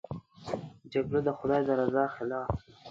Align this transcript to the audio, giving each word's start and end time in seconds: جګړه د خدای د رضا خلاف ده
جګړه 0.93 1.19
د 1.27 1.29
خدای 1.37 1.61
د 1.67 1.69
رضا 1.79 2.05
خلاف 2.15 2.49
ده 2.65 2.69